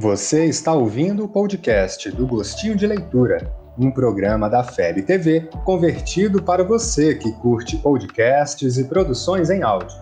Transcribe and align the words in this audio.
Você 0.00 0.44
está 0.44 0.72
ouvindo 0.72 1.24
o 1.24 1.28
podcast 1.28 2.08
do 2.12 2.24
Gostinho 2.24 2.76
de 2.76 2.86
Leitura, 2.86 3.52
um 3.76 3.90
programa 3.90 4.48
da 4.48 4.62
FEB 4.62 5.02
TV 5.02 5.50
convertido 5.64 6.40
para 6.40 6.62
você 6.62 7.16
que 7.16 7.32
curte 7.32 7.76
podcasts 7.78 8.78
e 8.78 8.84
produções 8.84 9.50
em 9.50 9.64
áudio. 9.64 9.98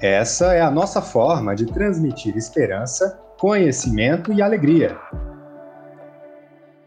Essa 0.00 0.54
é 0.54 0.62
a 0.62 0.70
nossa 0.70 1.02
forma 1.02 1.54
de 1.54 1.66
transmitir 1.66 2.38
esperança, 2.38 3.20
conhecimento 3.38 4.32
e 4.32 4.40
alegria. 4.40 4.98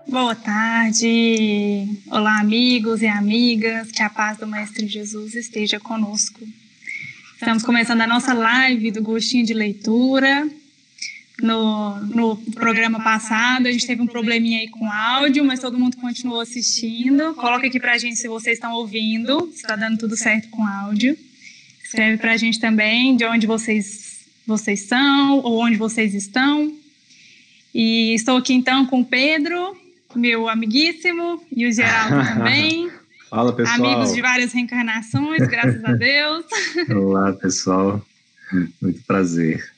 Boa 0.08 0.34
tarde! 0.34 2.02
Olá, 2.10 2.40
amigos 2.40 3.04
e 3.04 3.08
amigas, 3.08 3.92
que 3.92 4.02
a 4.02 4.10
paz 4.10 4.40
do 4.40 4.48
Mestre 4.48 4.88
Jesus 4.88 5.36
esteja 5.36 5.80
conosco. 5.80 6.40
Estamos 7.36 7.62
começando 7.62 8.02
a 8.02 8.08
nossa 8.08 8.34
live 8.34 8.90
do 8.90 9.04
Gostinho 9.04 9.46
de 9.46 9.54
Leitura. 9.54 10.50
No, 11.42 12.00
no 12.02 12.38
programa 12.54 13.04
passado, 13.04 13.68
a 13.68 13.72
gente 13.72 13.88
teve 13.88 14.02
um 14.02 14.08
probleminha 14.08 14.60
aí 14.60 14.68
com 14.68 14.92
áudio, 14.92 15.44
mas 15.44 15.60
todo 15.60 15.78
mundo 15.78 15.98
continuou 15.98 16.40
assistindo. 16.40 17.34
Coloca 17.34 17.66
aqui 17.66 17.80
pra 17.80 17.98
gente 17.98 18.18
se 18.18 18.28
vocês 18.28 18.58
estão 18.58 18.74
ouvindo, 18.74 19.48
se 19.52 19.62
está 19.62 19.76
dando 19.76 19.98
tudo 19.98 20.16
certo 20.16 20.50
com 20.50 20.64
áudio. 20.64 21.18
Escreve 21.84 22.18
pra 22.18 22.38
gente 22.38 22.60
também 22.60 23.16
de 23.16 23.26
onde 23.26 23.48
vocês, 23.48 24.26
vocês 24.46 24.82
são 24.82 25.40
ou 25.40 25.62
onde 25.64 25.78
vocês 25.78 26.14
estão. 26.14 26.74
E 27.74 28.14
estou 28.14 28.38
aqui 28.38 28.54
então 28.54 28.86
com 28.86 29.02
o 29.02 29.06
Pedro, 29.06 29.76
meu 30.16 30.48
amiguíssimo, 30.48 31.42
e 31.56 31.66
o 31.66 31.72
Geraldo 31.72 32.24
também. 32.36 32.92
Fala, 33.30 33.54
pessoal. 33.54 33.84
Amigos 33.84 34.14
de 34.14 34.22
várias 34.22 34.54
reencarnações, 34.54 35.48
graças 35.48 35.84
a 35.84 35.94
Deus. 35.94 36.46
Olá, 36.90 37.34
pessoal. 37.34 38.06
Muito 38.82 39.02
prazer. 39.04 39.72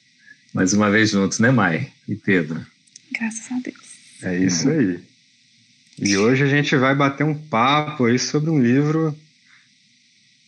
Mais 0.54 0.72
uma 0.72 0.92
vez 0.92 1.10
juntos, 1.10 1.40
né, 1.40 1.50
Mai 1.50 1.92
e 2.08 2.16
Pedro? 2.16 2.64
Graças 3.12 3.52
a 3.52 3.60
Deus. 3.60 3.94
É 4.22 4.38
isso 4.38 4.70
aí. 4.70 5.00
E 6.00 6.16
hoje 6.16 6.44
a 6.44 6.48
gente 6.48 6.76
vai 6.76 6.94
bater 6.94 7.24
um 7.24 7.34
papo 7.34 8.06
aí 8.06 8.20
sobre 8.20 8.52
um 8.52 8.62
livro 8.62 9.18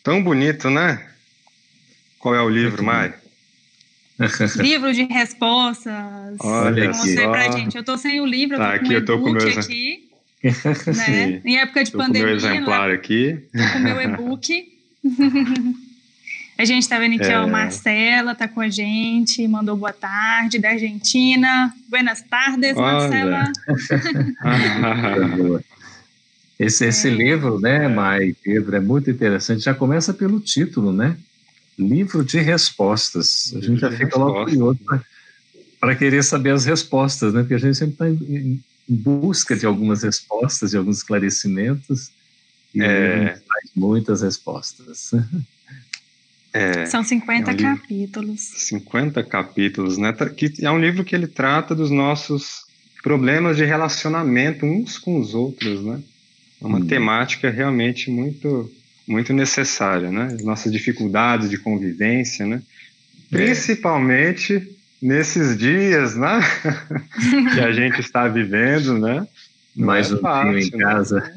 tão 0.03 0.23
bonito, 0.23 0.69
né? 0.69 1.03
Qual 2.19 2.35
é 2.35 2.41
o 2.41 2.49
livro, 2.49 2.83
Mai? 2.83 3.13
livro 4.57 4.93
de 4.93 5.03
respostas. 5.03 5.93
Olha 6.39 6.91
aqui. 6.91 7.15
pra 7.15 7.51
gente. 7.51 7.75
Eu 7.75 7.83
tô 7.83 7.97
sem 7.97 8.21
o 8.21 8.25
livro, 8.25 8.55
eu 8.55 8.59
tá, 8.59 8.69
tô 8.69 8.75
aqui, 8.75 8.85
com 8.85 8.91
o 8.91 8.93
eu 8.93 9.05
tô 9.05 9.19
com 9.19 9.29
e-book 9.29 9.43
meus... 9.43 9.57
aqui. 9.57 10.09
né? 10.95 11.41
Em 11.43 11.57
época 11.57 11.83
de 11.83 11.91
tô 11.91 11.97
pandemia. 11.97 12.21
Com 12.21 12.27
meu 12.27 12.35
exemplar 12.35 12.89
né? 12.89 12.93
aqui. 12.93 13.39
Tô 13.51 13.73
com 13.73 13.79
o 13.79 13.81
meu 13.81 14.01
e-book. 14.01 14.73
a 16.57 16.65
gente 16.65 16.87
tá 16.87 16.97
vendo 16.99 17.15
aqui, 17.15 17.31
É. 17.31 17.39
ó, 17.39 17.47
Marcela 17.47 18.33
tá 18.35 18.47
com 18.47 18.61
a 18.61 18.69
gente, 18.69 19.45
mandou 19.47 19.75
boa 19.75 19.91
tarde, 19.93 20.57
da 20.59 20.69
Argentina. 20.69 21.73
Buenas 21.89 22.21
tardes, 22.21 22.75
Olha. 22.77 23.09
Marcela. 23.09 23.51
Esse, 26.57 26.85
esse 26.85 27.09
livro, 27.09 27.59
né, 27.59 27.89
Mai 27.89 28.33
Pedro, 28.41 28.77
é 28.77 28.79
muito 28.79 29.11
interessante. 29.11 29.63
Já 29.65 29.73
começa 29.73 30.13
pelo 30.13 30.39
título, 30.39 30.93
né? 30.93 31.17
Livro 31.77 32.23
de 32.23 32.39
respostas. 32.39 33.53
A 33.57 33.59
gente 33.59 33.81
já 33.81 33.91
fica 33.91 34.17
logo 34.17 34.45
respostas. 34.45 34.77
curioso 34.77 35.05
para 35.81 35.95
querer 35.97 36.23
saber 36.23 36.51
as 36.51 36.63
respostas, 36.63 37.33
né? 37.33 37.41
Porque 37.41 37.55
a 37.55 37.57
gente 37.57 37.75
sempre 37.77 37.93
está 37.95 38.09
em, 38.09 38.63
em 38.89 38.95
busca 38.95 39.53
de 39.53 39.65
algumas 39.65 40.03
respostas, 40.03 40.71
de 40.71 40.77
alguns 40.77 40.97
esclarecimentos. 40.99 42.09
E 42.73 42.81
É. 42.81 43.37
muitas 43.75 44.21
respostas. 44.21 45.11
É, 46.55 46.85
São 46.85 47.03
50 47.03 47.51
É 47.51 47.53
um 47.53 47.57
capítulos. 47.57 48.39
50 48.39 49.23
capítulos, 49.23 49.97
né? 49.97 50.13
Que 50.13 50.53
é 50.65 50.71
um 50.71 50.79
livro 50.79 51.03
que 51.03 51.13
ele 51.13 51.27
trata 51.27 51.75
dos 51.75 51.91
nossos 51.91 52.63
problemas 53.03 53.57
de 53.57 53.65
relacionamento 53.65 54.65
uns 54.65 54.97
com 54.97 55.19
os 55.19 55.33
outros, 55.33 55.83
né? 55.83 55.99
É 56.61 56.65
uma 56.65 56.79
Hum. 56.79 56.87
temática 56.87 57.49
realmente 57.49 58.09
muito 58.09 58.71
muito 59.07 59.33
necessária, 59.33 60.09
né? 60.09 60.33
As 60.33 60.43
nossas 60.43 60.71
dificuldades 60.71 61.49
de 61.49 61.57
convivência, 61.59 62.45
né? 62.45 62.61
Principalmente 63.29 64.67
nesses 65.01 65.57
dias, 65.57 66.15
né? 66.15 66.39
que 67.53 67.59
a 67.59 67.71
gente 67.71 67.99
está 67.99 68.27
vivendo, 68.27 68.97
né? 68.97 69.27
Não 69.75 69.85
Mais 69.87 70.09
é 70.11 70.15
um 70.15 70.19
fácil, 70.19 70.57
em 70.57 70.71
né? 70.77 71.31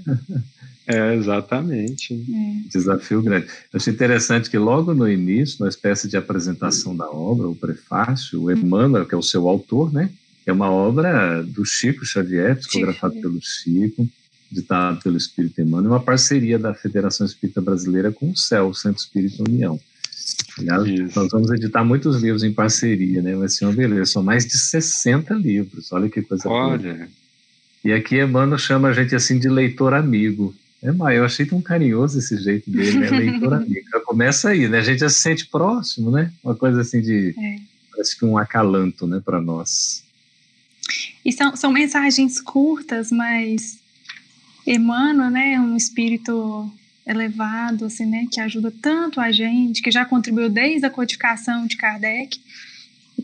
É, 0.89 1.15
exatamente. 1.15 2.15
É. 2.15 2.69
Desafio 2.71 3.21
grande. 3.21 3.47
Eu 3.47 3.77
achei 3.77 3.93
interessante 3.93 4.49
que 4.49 4.57
logo 4.57 4.95
no 4.95 5.07
início, 5.07 5.63
na 5.63 5.69
espécie 5.69 6.09
de 6.09 6.17
apresentação 6.17 6.97
da 6.97 7.11
obra, 7.11 7.47
o 7.47 7.55
prefácio, 7.55 8.43
o 8.43 8.51
Emmanuel, 8.51 9.05
que 9.05 9.15
é 9.15 9.19
o 9.19 9.23
seu 9.23 9.47
autor, 9.47 9.93
né? 9.93 10.11
É 10.47 10.53
uma 10.53 10.71
obra 10.71 11.43
do 11.43 11.63
Chico 11.63 12.07
Xavier, 12.07 12.57
psicografado 12.57 13.13
Xavier. 13.13 13.23
pelo 13.23 13.39
Chico, 13.43 14.09
ditado 14.51 15.03
pelo 15.03 15.19
Espírito 15.19 15.61
Emmanuel, 15.61 15.93
uma 15.93 16.01
parceria 16.01 16.59
da 16.59 16.73
Federação 16.73 17.27
Espírita 17.27 17.61
Brasileira 17.61 18.11
com 18.11 18.31
o 18.31 18.37
CEL, 18.37 18.69
o 18.69 18.75
Centro 18.75 19.03
Espírita 19.03 19.45
União. 19.47 19.79
Aliás, 20.59 20.89
Isso. 20.89 21.21
nós 21.21 21.29
vamos 21.31 21.51
editar 21.51 21.85
muitos 21.85 22.23
livros 22.23 22.43
em 22.43 22.53
parceria, 22.53 23.21
né? 23.21 23.37
Vai 23.37 23.51
ser 23.51 23.67
uma 23.67 23.75
beleza. 23.75 24.13
São 24.13 24.23
mais 24.23 24.47
de 24.47 24.57
60 24.57 25.35
livros. 25.35 25.93
Olha 25.93 26.09
que 26.09 26.23
coisa 26.23 26.49
boa. 26.49 26.69
Olha, 26.69 27.09
E 27.85 27.93
aqui 27.93 28.19
Emmanuel 28.19 28.59
chama 28.59 28.89
a 28.89 28.93
gente 28.95 29.15
assim 29.15 29.39
de 29.39 29.51
leitor 29.51 29.93
amigo. 29.93 30.55
É, 30.83 30.93
mas 30.93 31.17
eu 31.17 31.25
achei 31.25 31.45
tão 31.45 31.61
carinhoso 31.61 32.19
esse 32.19 32.37
jeito 32.41 32.71
dele, 32.71 32.99
né? 32.99 33.11
Leitor 33.11 33.55
amigo. 33.55 33.89
Já 33.91 34.01
começa 34.01 34.51
aí, 34.51 34.69
né? 34.69 34.79
A 34.79 34.83
gente 34.83 35.01
já 35.01 35.09
se 35.09 35.21
sente 35.21 35.47
próximo, 35.47 36.11
né? 36.11 36.33
Uma 36.43 36.55
coisa 36.55 36.81
assim 36.81 37.01
de. 37.01 37.35
É. 37.39 37.57
Parece 37.91 38.17
que 38.17 38.25
um 38.25 38.39
acalanto, 38.39 39.07
né, 39.09 39.21
para 39.25 39.41
nós. 39.41 40.05
E 41.25 41.33
são, 41.33 41.57
são 41.57 41.73
mensagens 41.73 42.41
curtas, 42.41 43.11
mas 43.11 43.79
Emmanuel, 44.65 45.31
né, 45.31 45.59
um 45.61 45.77
espírito 45.77 46.71
elevado, 47.05 47.87
assim, 47.87 48.07
né, 48.07 48.27
que 48.31 48.41
ajuda 48.41 48.73
tanto 48.83 49.21
a 49.21 49.33
gente, 49.33 49.83
que 49.83 49.91
já 49.91 50.05
contribuiu 50.05 50.49
desde 50.49 50.87
a 50.87 50.91
codificação 50.91 51.67
de 51.67 51.77
Kardec, 51.77 52.39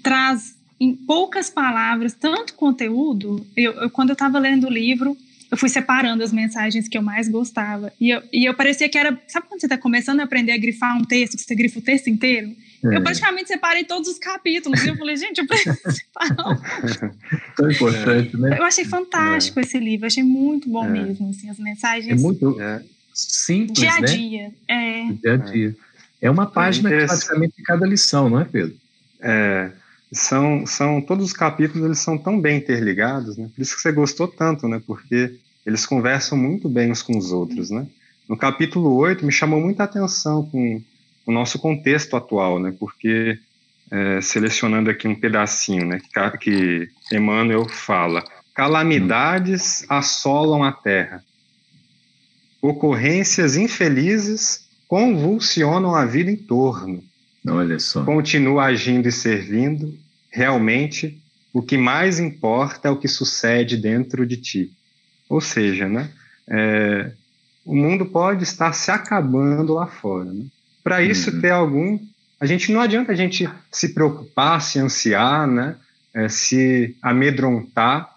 traz 0.03 0.57
em 0.81 0.93
poucas 0.95 1.49
palavras 1.49 2.13
tanto 2.15 2.55
conteúdo. 2.55 3.47
Eu, 3.57 3.73
eu- 3.75 3.91
quando 3.91 4.09
eu 4.11 4.15
estava 4.15 4.39
lendo 4.41 4.67
o 4.67 4.71
livro, 4.73 5.17
eu 5.55 5.57
fui 5.57 5.69
separando 5.69 6.23
as 6.25 6.33
mensagens 6.33 6.89
que 6.89 6.99
eu 6.99 7.03
mais 7.03 7.29
gostava. 7.29 7.93
E 8.01 8.11
eu, 8.11 8.21
e 8.33 8.45
eu 8.45 8.55
parecia 8.55 8.89
que 8.89 8.99
era. 8.99 9.17
Sabe 9.29 9.47
quando 9.49 9.61
você 9.61 9.67
está 9.67 9.79
começando 9.79 10.19
a 10.19 10.25
aprender 10.25 10.51
a 10.51 10.59
grifar 10.59 10.97
um 10.99 11.05
texto, 11.05 11.37
que 11.37 11.43
você 11.45 11.55
grifa 11.55 11.79
o 11.79 11.83
texto 11.83 12.09
inteiro? 12.11 12.49
É, 12.85 12.97
Eu 12.97 13.03
praticamente 13.03 13.47
separei 13.49 13.85
todos 13.85 14.09
os 14.09 14.19
capítulos. 14.19 14.83
E 14.83 14.89
eu 14.89 14.97
falei, 14.97 15.17
gente, 15.17 15.39
eu 15.39 15.47
preciso 15.47 15.79
separar 15.89 16.35
tão 17.57 17.71
importante, 17.71 18.37
né? 18.37 18.59
eu 18.59 18.65
achei 18.65 18.85
fantástico 18.85 19.61
esse 19.61 19.79
livro, 19.79 20.07
achei 20.07 20.25
muito 20.25 20.69
bom 20.69 20.85
É. 20.85 20.89
mesmo, 20.89 21.31
assim, 21.31 21.49
as 21.49 21.59
mensagens 21.59 22.11
É 22.11 22.15
muito 22.21 22.61
é, 22.61 22.83
simples, 23.15 23.79
dia 23.79 23.93
a 23.93 24.01
né? 24.01 24.07
dia. 24.09 24.53
É, 24.67 25.03
dia 25.13 25.33
a 25.35 25.37
dia. 25.37 25.77
É 26.21 26.29
uma 26.31 26.47
página 26.47 26.89
que 26.89 26.95
interessante. 26.97 27.27
praticamente 27.27 27.57
de 27.59 27.63
cada 27.63 27.87
lição, 27.87 28.29
não 28.29 28.41
é, 28.41 28.45
Pedro? 28.45 28.75
É, 29.21 29.71
são, 30.13 30.67
são 30.67 31.01
todos 31.01 31.27
os 31.27 31.33
capítulos 31.33 31.85
eles 31.87 31.99
são 32.01 32.19
tão 32.19 32.41
bem 32.41 32.59
interligados, 32.59 33.37
né? 33.37 33.49
Por 33.55 33.63
isso 33.63 33.77
que 33.77 33.83
você 33.83 33.93
gostou 33.93 34.27
tanto, 34.27 34.67
né? 34.69 34.81
Porque 34.87 35.37
eles 35.67 35.87
conversam 35.87 36.37
muito 36.37 36.69
bem 36.69 36.91
uns 36.91 37.03
com 37.03 37.17
os 37.17 37.33
outros, 37.33 37.71
né? 37.71 37.87
No 38.29 38.37
capítulo 38.37 38.95
8 38.97 39.25
me 39.25 39.33
chamou 39.33 39.61
muita 39.61 39.85
atenção 39.85 40.45
com 40.47 40.81
o 41.27 41.33
nosso 41.33 41.59
contexto 41.59 42.17
atual, 42.17 42.59
né? 42.59 42.75
Porque 42.79 43.39
é, 43.91 44.21
selecionando 44.21 44.91
aqui 44.91 45.07
um 45.07 45.15
pedacinho, 45.15 45.87
né? 45.87 46.01
Que, 46.41 46.89
Emmanuel 47.13 47.69
fala: 47.69 48.25
calamidades 48.55 49.85
assolam 49.89 50.63
a 50.63 50.73
terra, 50.73 51.23
ocorrências 52.61 53.57
infelizes 53.57 54.65
convulsionam 54.89 55.95
a 55.95 56.05
vida 56.05 56.31
em 56.31 56.37
torno 56.37 57.03
Olha 57.47 57.79
só. 57.79 58.05
continua 58.05 58.65
agindo 58.65 59.09
e 59.09 59.13
servindo, 59.13 59.99
realmente 60.31 61.21
o 61.53 61.63
que 61.63 61.77
mais 61.77 62.19
importa 62.19 62.89
é 62.89 62.91
o 62.91 62.99
que 62.99 63.09
sucede 63.09 63.77
dentro 63.77 64.27
de 64.27 64.37
ti. 64.37 64.73
Ou 65.29 65.41
seja, 65.41 65.89
né, 65.89 66.11
é, 66.49 67.11
o 67.65 67.75
mundo 67.75 68.07
pode 68.07 68.45
estar 68.45 68.73
se 68.73 68.91
acabando 68.91 69.73
lá 69.75 69.87
fora. 69.87 70.33
Né? 70.33 70.45
Para 70.83 71.03
isso 71.03 71.31
Uhum. 71.31 71.41
ter 71.41 71.51
algum, 71.51 71.99
a 72.41 72.47
gente 72.47 72.71
não 72.73 72.81
adianta 72.81 73.13
a 73.13 73.15
gente 73.17 73.49
se 73.73 73.95
preocupar, 73.95 74.61
se 74.61 74.79
ansiar, 74.79 75.47
né, 75.47 75.77
é, 76.13 76.29
se 76.29 76.95
amedrontar, 77.03 78.13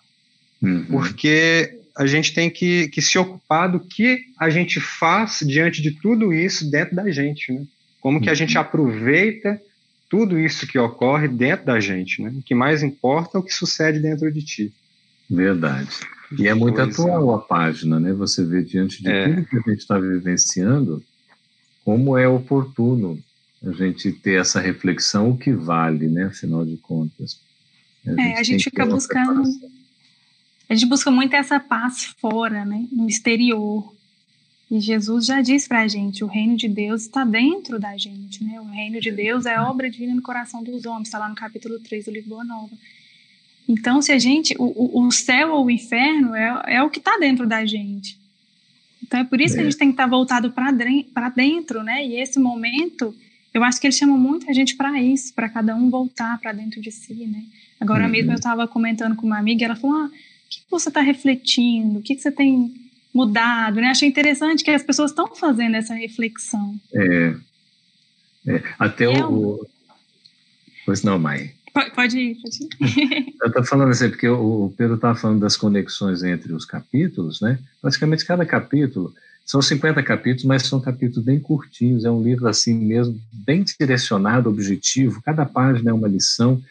Uhum. 0.61 0.85
porque 0.89 1.79
a 1.95 2.05
gente 2.05 2.33
tem 2.33 2.49
que, 2.49 2.87
que 2.89 3.01
se 3.01 3.17
ocupar 3.17 3.71
do 3.71 3.79
que 3.79 4.19
a 4.39 4.49
gente 4.49 4.79
faz 4.79 5.39
diante 5.45 5.81
de 5.81 5.91
tudo 5.91 6.33
isso 6.33 6.69
dentro 6.69 6.95
da 6.95 7.09
gente, 7.11 7.51
né? 7.51 7.63
Como 7.99 8.21
que 8.21 8.29
a 8.29 8.33
gente 8.35 8.57
aproveita 8.57 9.59
tudo 10.09 10.39
isso 10.39 10.65
que 10.67 10.77
ocorre 10.77 11.27
dentro 11.27 11.65
da 11.65 11.79
gente, 11.79 12.21
né? 12.21 12.31
O 12.37 12.41
que 12.43 12.53
mais 12.55 12.81
importa 12.83 13.37
é 13.37 13.39
o 13.39 13.43
que 13.43 13.53
sucede 13.53 13.99
dentro 13.99 14.31
de 14.31 14.43
ti. 14.43 14.73
Verdade. 15.29 15.89
E 16.37 16.47
é 16.47 16.53
muito 16.53 16.75
Pois 16.75 16.87
é. 16.87 16.91
atual 16.91 17.33
a 17.35 17.39
página, 17.39 17.99
né? 17.99 18.13
Você 18.13 18.43
vê 18.43 18.63
diante 18.63 19.01
de 19.01 19.09
É. 19.09 19.27
tudo 19.29 19.45
que 19.45 19.57
a 19.57 19.61
gente 19.71 19.79
está 19.79 19.99
vivenciando, 19.99 21.03
como 21.85 22.17
é 22.17 22.27
oportuno 22.27 23.17
a 23.65 23.71
gente 23.71 24.11
ter 24.11 24.39
essa 24.39 24.59
reflexão, 24.59 25.31
o 25.31 25.37
que 25.37 25.51
vale, 25.51 26.07
né? 26.07 26.25
Afinal 26.25 26.65
de 26.65 26.77
contas. 26.77 27.39
A 28.05 28.09
gente, 28.09 28.21
é, 28.21 28.39
a 28.39 28.43
gente 28.43 28.63
fica 28.65 28.85
buscando. 28.85 29.43
A 30.69 30.75
gente 30.75 30.87
busca 30.87 31.09
muito 31.09 31.33
essa 31.35 31.59
paz 31.59 32.03
fora, 32.19 32.65
né? 32.65 32.85
No 32.91 33.07
exterior. 33.07 33.93
E 34.69 34.79
Jesus 34.81 35.25
já 35.25 35.41
diz 35.41 35.67
para 35.67 35.81
a 35.81 35.87
gente: 35.87 36.23
o 36.23 36.27
reino 36.27 36.57
de 36.57 36.67
Deus 36.67 37.03
está 37.03 37.23
dentro 37.23 37.79
da 37.79 37.97
gente, 37.97 38.43
né? 38.43 38.59
O 38.59 38.65
reino 38.65 38.99
de 38.99 39.11
Deus 39.11 39.45
é 39.45 39.59
obra 39.59 39.89
divina 39.89 40.13
no 40.13 40.21
coração 40.21 40.61
dos 40.61 40.85
homens, 40.85 41.07
está 41.07 41.17
lá 41.17 41.29
no 41.29 41.35
capítulo 41.35 41.79
3 41.79 42.05
do 42.05 42.11
livro 42.11 42.29
Boa 42.29 42.43
Nova. 42.43 42.71
Então, 43.67 44.01
se 44.01 44.11
a 44.11 44.19
gente. 44.19 44.55
O, 44.57 45.05
o 45.05 45.11
céu 45.11 45.53
ou 45.53 45.65
o 45.65 45.71
inferno 45.71 46.33
é, 46.35 46.75
é 46.75 46.83
o 46.83 46.89
que 46.89 46.99
está 46.99 47.17
dentro 47.17 47.45
da 47.45 47.65
gente. 47.65 48.17
Então, 49.03 49.19
é 49.19 49.23
por 49.23 49.41
isso 49.41 49.55
é. 49.55 49.57
que 49.57 49.61
a 49.61 49.63
é. 49.63 49.69
gente 49.69 49.77
tem 49.77 49.89
que 49.89 49.93
estar 49.93 50.03
tá 50.03 50.09
voltado 50.09 50.51
para 50.51 51.29
dentro, 51.29 51.83
né? 51.83 52.05
E 52.05 52.19
esse 52.19 52.39
momento, 52.39 53.13
eu 53.53 53.63
acho 53.63 53.79
que 53.79 53.87
ele 53.87 53.93
chama 53.93 54.17
muito 54.17 54.49
a 54.49 54.53
gente 54.53 54.75
para 54.75 55.01
isso, 55.01 55.33
para 55.33 55.49
cada 55.49 55.75
um 55.75 55.89
voltar 55.89 56.39
para 56.39 56.53
dentro 56.53 56.81
de 56.81 56.91
si, 56.91 57.13
né? 57.13 57.43
Agora 57.79 58.05
uhum. 58.05 58.11
mesmo 58.11 58.31
eu 58.31 58.35
estava 58.35 58.67
comentando 58.67 59.15
com 59.15 59.25
uma 59.25 59.37
amiga, 59.37 59.65
ela 59.65 59.75
falou: 59.75 59.97
ah, 59.97 60.05
o 60.07 60.49
que 60.49 60.61
você 60.69 60.89
está 60.89 61.01
refletindo? 61.01 61.99
O 61.99 62.01
que, 62.01 62.17
você 62.17 62.31
tem 62.31 62.73
mudado, 63.13 63.81
né? 63.81 63.89
Achei 63.89 64.07
interessante 64.07 64.63
que 64.63 64.71
as 64.71 64.83
pessoas 64.83 65.11
estão 65.11 65.35
fazendo 65.35 65.75
essa 65.75 65.93
reflexão. 65.93 66.75
É. 66.93 67.35
é. 68.47 68.63
Até 68.79 69.05
é 69.05 69.25
o. 69.25 69.65
Pois 70.85 71.03
não, 71.03 71.19
mãe. 71.19 71.56
Pode, 71.95 72.17
ir, 72.17 72.35
pode 72.35 72.63
ir. 72.63 73.33
Eu 73.41 73.47
estou 73.47 73.63
falando 73.63 73.91
assim, 73.91 74.09
porque 74.09 74.27
o 74.27 74.73
Pedro 74.75 74.95
estava 74.95 75.15
falando 75.15 75.39
das 75.39 75.55
conexões 75.55 76.23
entre 76.23 76.53
os 76.53 76.65
capítulos, 76.65 77.39
né? 77.41 77.59
Praticamente 77.81 78.25
cada 78.25 78.45
capítulo, 78.45 79.13
são 79.45 79.61
50 79.61 80.03
capítulos, 80.03 80.43
mas 80.43 80.63
são 80.63 80.81
capítulos 80.81 81.23
bem 81.23 81.39
curtinhos, 81.39 82.03
é 82.03 82.11
um 82.11 82.21
livro 82.21 82.47
assim 82.47 82.73
mesmo, 82.73 83.17
bem 83.31 83.63
direcionado, 83.63 84.49
objetivo, 84.49 85.21
cada 85.21 85.45
página 85.45 85.91
é 85.91 85.93
uma 85.93 86.07
lição. 86.07 86.61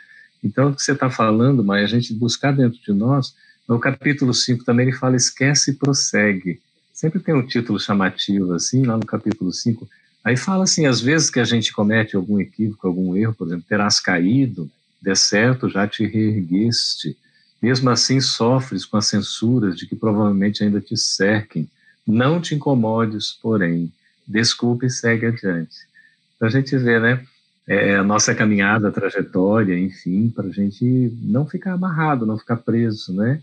Então, 0.45 0.71
o 0.71 0.75
que 0.75 0.83
você 0.83 0.93
está 0.93 1.09
falando, 1.09 1.65
mas 1.65 1.85
a 1.85 1.87
gente 1.87 2.13
buscar 2.13 2.53
dentro 2.53 2.79
de 2.79 2.93
nós 2.93 3.35
no 3.67 3.81
capítulo 3.81 4.35
5 4.35 4.65
também 4.65 4.89
ele 4.89 4.97
fala 4.97 5.17
esquece 5.17 5.71
e 5.71 5.75
prossegue. 5.75 6.61
Sempre 6.93 7.19
tem 7.19 7.35
um 7.35 7.47
título 7.47 7.81
chamativo 7.81 8.53
assim, 8.53 8.85
lá 8.85 8.97
no 8.97 9.07
capítulo 9.07 9.53
5. 9.53 9.89
Aí 10.23 10.37
fala 10.37 10.65
assim, 10.65 10.87
às 10.87 11.01
vezes 11.01 11.31
que 11.31 11.41
a 11.41 11.45
gente 11.45 11.73
comete 11.73 12.15
algum 12.15 12.39
equívoco, 12.39 12.87
algum 12.87 13.17
erro, 13.17 13.35
por 13.35 13.47
exemplo, 13.47 13.65
terás 13.69 13.99
caído, 14.01 14.71
de 15.07 15.15
certo, 15.15 15.69
já 15.69 15.87
te 15.87 16.07
reergueste. 16.07 17.17
Mesmo 17.63 17.91
assim 17.91 18.21
sofres 18.21 18.85
com 18.85 18.97
as 18.97 19.07
censuras 19.07 19.77
de 19.77 19.87
que 19.87 19.97
provavelmente 19.97 20.63
ainda 20.63 20.81
te 20.81 20.97
cerquem. 20.97 21.69
Não 22.07 22.41
te 22.41 22.55
incomodes, 22.55 23.33
porém, 23.33 23.93
desculpe 24.27 24.87
e 24.87 24.91
segue 24.91 25.27
adiante. 25.27 25.77
Então 26.37 26.49
a 26.49 26.51
gente 26.51 26.77
vê, 26.77 27.01
né? 27.01 27.25
é, 27.67 27.97
a 27.97 28.05
nossa 28.05 28.35
caminhada, 28.35 28.89
a 28.89 28.93
trajetória, 28.93 29.77
enfim, 29.77 30.29
para 30.29 30.47
a 30.47 30.53
gente 30.53 31.13
não 31.21 31.45
ficar 31.47 31.73
amarrado, 31.73 32.25
não 32.25 32.39
ficar 32.39 32.57
preso, 32.57 33.13
né? 33.13 33.41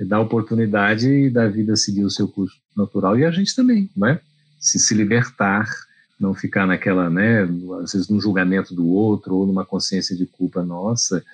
dar 0.00 0.20
oportunidade 0.20 1.30
da 1.30 1.48
vida 1.48 1.74
seguir 1.74 2.04
o 2.04 2.10
seu 2.10 2.28
curso 2.28 2.56
natural 2.76 3.18
e 3.18 3.24
a 3.24 3.30
gente 3.30 3.56
também, 3.56 3.88
né? 3.96 4.20
Se 4.60 4.78
se 4.78 4.94
libertar, 4.94 5.66
não 6.18 6.34
ficar 6.34 6.66
naquela, 6.66 7.10
né? 7.10 7.42
Às 7.82 7.92
vezes 7.92 8.08
num 8.08 8.20
julgamento 8.20 8.74
do 8.74 8.88
outro 8.88 9.34
ou 9.36 9.46
numa 9.46 9.64
consciência 9.64 10.16
de 10.16 10.26
culpa 10.26 10.62
nossa, 10.62 11.24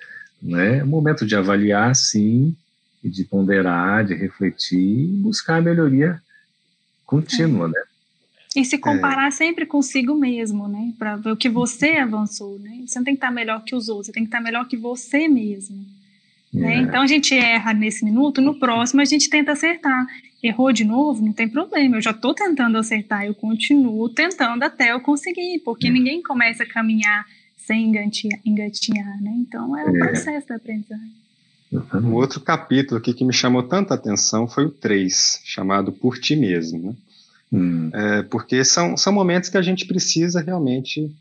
né? 0.41 0.79
É 0.79 0.83
um 0.83 0.87
momento 0.87 1.25
de 1.25 1.35
avaliar, 1.35 1.95
sim, 1.95 2.55
e 3.03 3.09
de 3.09 3.23
ponderar, 3.23 4.05
de 4.05 4.13
refletir 4.13 4.79
e 4.79 5.07
buscar 5.17 5.57
a 5.57 5.61
melhoria 5.61 6.21
contínua, 7.05 7.67
é. 7.67 7.71
né? 7.71 7.83
E 8.55 8.63
se 8.63 8.77
comparar 8.77 9.27
é. 9.27 9.31
sempre 9.31 9.65
consigo 9.65 10.13
mesmo, 10.13 10.67
né? 10.67 10.93
Para 10.97 11.15
ver 11.15 11.31
o 11.31 11.37
que 11.37 11.49
você 11.49 11.97
avançou, 11.97 12.59
né? 12.59 12.83
Você 12.85 12.99
não 12.99 13.03
tem 13.03 13.15
que 13.15 13.17
estar 13.17 13.31
melhor 13.31 13.63
que 13.63 13.75
os 13.75 13.89
outros, 13.89 14.07
você 14.07 14.11
tem 14.11 14.23
que 14.23 14.27
estar 14.27 14.41
melhor 14.41 14.67
que 14.67 14.77
você 14.77 15.27
mesmo. 15.27 15.83
Né? 16.53 16.75
É. 16.75 16.77
Então 16.81 17.01
a 17.01 17.07
gente 17.07 17.33
erra 17.33 17.73
nesse 17.73 18.05
minuto, 18.05 18.41
no 18.41 18.59
próximo 18.59 19.01
a 19.01 19.05
gente 19.05 19.29
tenta 19.29 19.53
acertar. 19.53 20.05
Errou 20.43 20.73
de 20.73 20.83
novo, 20.83 21.23
não 21.23 21.31
tem 21.31 21.47
problema, 21.47 21.95
eu 21.95 22.01
já 22.01 22.11
estou 22.11 22.33
tentando 22.33 22.77
acertar, 22.77 23.25
eu 23.25 23.33
continuo 23.33 24.09
tentando 24.09 24.61
até 24.61 24.91
eu 24.91 24.99
conseguir, 24.99 25.59
porque 25.63 25.87
é. 25.87 25.89
ninguém 25.89 26.21
começa 26.21 26.63
a 26.63 26.67
caminhar 26.67 27.25
sem 27.55 27.87
engatinhar, 27.87 28.39
engatinhar 28.45 29.21
né? 29.21 29.33
Então 29.37 29.77
é 29.77 29.85
o 29.85 29.91
um 29.91 29.95
é. 29.95 29.99
processo 29.99 30.47
da 30.49 30.55
aprendizagem. 30.55 31.23
Um 31.93 32.13
outro 32.13 32.39
capítulo 32.39 32.99
aqui 32.99 33.13
que 33.13 33.25
me 33.25 33.33
chamou 33.33 33.63
tanta 33.63 33.93
atenção 33.93 34.47
foi 34.47 34.65
o 34.65 34.69
3, 34.69 35.41
chamado 35.43 35.91
Por 35.91 36.19
Ti 36.19 36.35
Mesmo, 36.35 36.89
né? 36.89 36.95
Hum. 37.51 37.89
É, 37.93 38.23
porque 38.23 38.65
são, 38.65 38.97
são 38.97 39.13
momentos 39.13 39.49
que 39.49 39.57
a 39.57 39.61
gente 39.61 39.85
precisa 39.85 40.41
realmente 40.41 41.15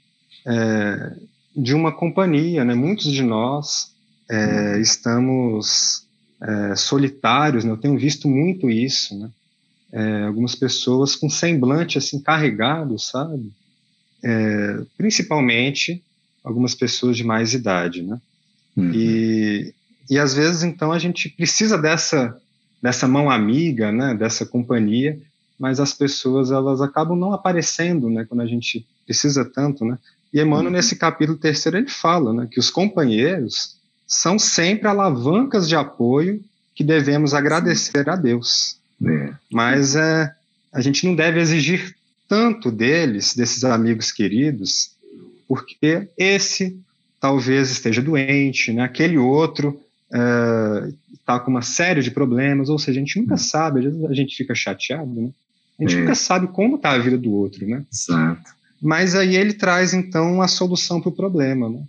é, 0.46 1.16
de 1.54 1.74
uma 1.74 1.92
companhia, 1.92 2.64
né? 2.64 2.74
Muitos 2.74 3.10
de 3.12 3.22
nós 3.22 3.92
é, 4.28 4.76
hum. 4.76 4.80
estamos 4.80 6.06
é, 6.42 6.76
solitários, 6.76 7.64
né? 7.64 7.70
eu 7.70 7.76
tenho 7.76 7.96
visto 7.96 8.28
muito 8.28 8.68
isso, 8.68 9.18
né? 9.18 9.30
É, 9.94 10.22
algumas 10.22 10.54
pessoas 10.54 11.14
com 11.14 11.28
semblante 11.28 11.98
assim 11.98 12.18
carregado, 12.18 12.98
sabe? 12.98 13.52
É, 14.24 14.80
principalmente 14.96 16.02
algumas 16.42 16.74
pessoas 16.74 17.16
de 17.16 17.24
mais 17.24 17.52
idade, 17.52 18.02
né? 18.02 18.18
Uhum. 18.74 18.90
E, 18.94 19.74
e 20.08 20.18
às 20.18 20.34
vezes 20.34 20.62
então 20.62 20.92
a 20.92 20.98
gente 20.98 21.28
precisa 21.28 21.76
dessa 21.76 22.36
dessa 22.82 23.06
mão 23.06 23.30
amiga, 23.30 23.92
né? 23.92 24.14
Dessa 24.14 24.46
companhia 24.46 25.20
mas 25.62 25.78
as 25.78 25.92
pessoas 25.92 26.50
elas 26.50 26.80
acabam 26.80 27.16
não 27.16 27.32
aparecendo, 27.32 28.10
né, 28.10 28.24
quando 28.24 28.40
a 28.40 28.46
gente 28.46 28.84
precisa 29.06 29.44
tanto, 29.44 29.84
né? 29.84 29.96
E 30.34 30.40
Emmanuel, 30.40 30.66
uhum. 30.66 30.72
nesse 30.72 30.96
capítulo 30.96 31.38
terceiro, 31.38 31.78
ele 31.78 31.88
fala 31.88 32.32
né, 32.32 32.48
que 32.50 32.58
os 32.58 32.68
companheiros 32.68 33.76
são 34.12 34.38
sempre 34.38 34.86
alavancas 34.86 35.66
de 35.66 35.74
apoio 35.74 36.44
que 36.74 36.84
devemos 36.84 37.32
agradecer 37.32 38.10
a 38.10 38.14
Deus. 38.14 38.76
É. 39.02 39.32
Mas 39.50 39.96
é, 39.96 40.30
a 40.70 40.82
gente 40.82 41.06
não 41.06 41.14
deve 41.14 41.40
exigir 41.40 41.96
tanto 42.28 42.70
deles, 42.70 43.34
desses 43.34 43.64
amigos 43.64 44.12
queridos, 44.12 44.90
porque 45.48 46.08
esse 46.18 46.78
talvez 47.18 47.70
esteja 47.70 48.02
doente, 48.02 48.70
né? 48.70 48.82
aquele 48.82 49.16
outro 49.16 49.80
está 50.10 51.36
é, 51.36 51.38
com 51.38 51.50
uma 51.50 51.62
série 51.62 52.02
de 52.02 52.10
problemas, 52.10 52.68
ou 52.68 52.78
seja, 52.78 53.00
a 53.00 53.02
gente 53.02 53.18
nunca 53.18 53.38
sabe, 53.38 53.78
às 53.78 53.86
vezes 53.86 54.04
a 54.04 54.14
gente 54.14 54.36
fica 54.36 54.54
chateado, 54.54 55.10
né? 55.10 55.30
A 55.78 55.82
gente 55.82 55.96
é. 55.96 56.00
nunca 56.00 56.14
sabe 56.14 56.48
como 56.48 56.76
está 56.76 56.90
a 56.90 56.98
vida 56.98 57.16
do 57.16 57.32
outro, 57.32 57.66
né? 57.66 57.82
Exato. 57.90 58.50
Mas 58.80 59.14
aí 59.14 59.36
ele 59.36 59.54
traz, 59.54 59.94
então, 59.94 60.42
a 60.42 60.48
solução 60.48 61.00
para 61.00 61.08
o 61.08 61.16
problema, 61.16 61.70
né? 61.70 61.82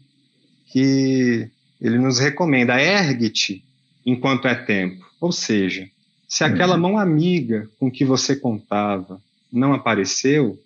Que 0.68 1.50
ele 1.84 2.00
nos 2.00 2.18
recomenda, 2.18 2.82
ergue-te 2.82 3.64
enquanto 4.06 4.48
é 4.48 4.56
tempo. 4.56 5.06
Ou 5.20 5.32
seja, 5.32 5.88
se 6.28 6.44
aquela 6.44 6.76
é. 6.76 6.78
mão 6.78 6.98
amiga 6.98 7.70
com 7.80 7.92
que 7.92 8.06
você 8.06 8.36
contava 8.36 9.22
não 9.52 9.74
apareceu, 9.74 10.58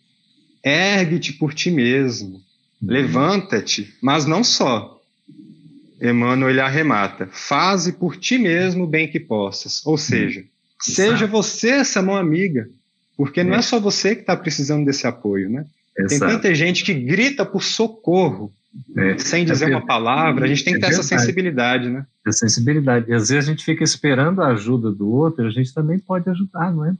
ergue-te 0.63 1.33
por 1.33 1.53
ti 1.53 1.71
mesmo. 1.71 2.36
Uhum. 2.81 2.89
Levanta-te, 2.89 3.93
mas 4.01 4.25
não 4.25 4.43
só. 4.43 5.01
Emmanuel 6.00 6.51
ele 6.51 6.62
arremata, 6.62 7.27
faze 7.31 7.93
por 7.93 8.15
ti 8.15 8.38
mesmo 8.38 8.83
o 8.83 8.88
bem 8.88 9.09
que 9.09 9.19
possas. 9.19 9.83
Ou 9.86 9.97
seja, 9.97 10.41
Exato. 10.41 10.51
seja 10.79 11.27
você 11.27 11.71
essa 11.71 12.01
mão 12.03 12.15
amiga 12.15 12.69
porque 13.17 13.43
não 13.43 13.55
é, 13.55 13.57
é 13.57 13.62
só 13.63 13.79
você 13.79 14.13
que 14.13 14.21
está 14.21 14.38
precisando 14.38 14.86
desse 14.86 15.07
apoio, 15.07 15.50
né? 15.50 15.65
Tem 16.07 16.19
tanta 16.19 16.53
gente 16.53 16.83
que 16.83 16.93
grita 16.93 17.43
por 17.43 17.63
socorro 17.63 18.53
é. 18.96 19.17
sem 19.17 19.46
dizer 19.46 19.72
é 19.72 19.75
uma 19.75 19.86
palavra. 19.86 20.46
A 20.46 20.48
gente 20.48 20.63
tem 20.63 20.74
que 20.74 20.79
ter 20.79 20.88
essa 20.88 21.03
sensibilidade, 21.03 21.89
né? 21.89 22.05
Essa 22.25 22.39
sensibilidade. 22.39 23.10
E 23.10 23.13
às 23.13 23.29
vezes 23.29 23.48
a 23.48 23.51
gente 23.51 23.63
fica 23.63 23.84
esperando 23.84 24.41
a 24.41 24.48
ajuda 24.48 24.91
do 24.91 25.10
outro, 25.10 25.46
a 25.46 25.50
gente 25.50 25.74
também 25.74 26.00
pode 26.00 26.29
ajudar, 26.29 26.74
não 26.74 26.86
é? 26.86 26.96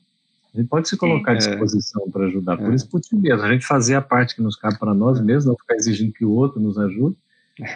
A 0.54 0.58
gente 0.60 0.70
pode 0.70 0.90
se 0.90 0.98
colocar 0.98 1.32
à 1.32 1.36
é. 1.36 1.38
disposição 1.38 2.10
para 2.10 2.26
ajudar. 2.26 2.58
Por 2.58 2.72
é. 2.72 2.76
isso, 2.76 2.90
por 2.90 3.00
ti 3.00 3.16
mesmo. 3.16 3.44
A 3.44 3.52
gente 3.52 3.66
fazer 3.66 3.96
a 3.96 4.02
parte 4.02 4.36
que 4.36 4.42
nos 4.42 4.56
cabe 4.56 4.80
para 4.80 4.94
nós 4.94 5.22
mesmos, 5.22 5.46
não 5.46 5.56
ficar 5.56 5.76
exigindo 5.76 6.14
que 6.14 6.26
o 6.26 6.32
outro 6.32 6.60
nos 6.60 6.78
ajude. 6.78 7.16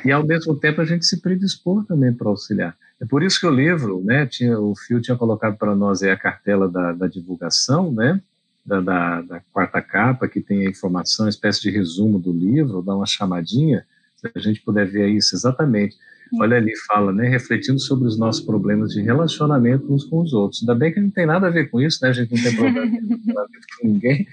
E, 0.05 0.11
ao 0.11 0.25
mesmo 0.25 0.55
tempo, 0.55 0.81
a 0.81 0.85
gente 0.85 1.05
se 1.05 1.21
predispor 1.21 1.83
também 1.85 2.13
para 2.13 2.29
auxiliar. 2.29 2.75
É 2.99 3.05
por 3.05 3.23
isso 3.23 3.39
que 3.39 3.47
o 3.47 3.51
livro, 3.51 4.03
né, 4.03 4.27
tinha, 4.27 4.59
o 4.59 4.75
Fio 4.75 5.01
tinha 5.01 5.17
colocado 5.17 5.57
para 5.57 5.75
nós 5.75 6.03
aí 6.03 6.11
a 6.11 6.17
cartela 6.17 6.69
da, 6.69 6.91
da 6.91 7.07
divulgação, 7.07 7.91
né, 7.91 8.21
da, 8.65 8.79
da, 8.79 9.21
da, 9.21 9.39
quarta 9.51 9.81
capa, 9.81 10.27
que 10.27 10.41
tem 10.41 10.65
a 10.65 10.69
informação, 10.69 11.25
uma 11.25 11.29
espécie 11.29 11.61
de 11.61 11.71
resumo 11.71 12.19
do 12.19 12.31
livro, 12.31 12.81
dá 12.81 12.95
uma 12.95 13.05
chamadinha, 13.05 13.85
se 14.15 14.29
a 14.33 14.39
gente 14.39 14.61
puder 14.61 14.87
ver 14.87 15.07
isso 15.09 15.35
exatamente. 15.35 15.95
Olha 16.39 16.55
ali, 16.55 16.71
fala, 16.87 17.11
né, 17.11 17.27
refletindo 17.27 17.79
sobre 17.79 18.07
os 18.07 18.17
nossos 18.17 18.41
problemas 18.41 18.91
de 18.91 19.01
relacionamento 19.01 19.93
uns 19.93 20.05
com 20.05 20.21
os 20.21 20.31
outros. 20.31 20.61
Ainda 20.61 20.75
bem 20.75 20.93
que 20.93 20.99
não 20.99 21.09
tem 21.09 21.25
nada 21.25 21.47
a 21.47 21.49
ver 21.49 21.69
com 21.69 21.81
isso, 21.81 21.99
né, 22.01 22.09
a 22.09 22.13
gente 22.13 22.33
não 22.33 22.41
tem 22.41 22.55
problema 22.55 22.87
de 22.87 22.97
relacionamento 22.97 23.67
com 23.81 23.87
ninguém, 23.87 24.27